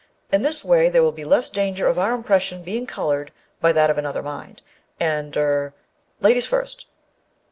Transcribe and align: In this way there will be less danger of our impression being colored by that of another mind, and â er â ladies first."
In 0.31 0.41
this 0.41 0.65
way 0.65 0.89
there 0.89 1.03
will 1.03 1.11
be 1.11 1.23
less 1.23 1.51
danger 1.51 1.85
of 1.85 1.99
our 1.99 2.15
impression 2.15 2.63
being 2.63 2.87
colored 2.87 3.31
by 3.59 3.71
that 3.71 3.91
of 3.91 3.99
another 3.99 4.23
mind, 4.23 4.63
and 4.99 5.31
â 5.33 5.37
er 5.37 5.73
â 6.19 6.23
ladies 6.23 6.47
first." 6.47 6.87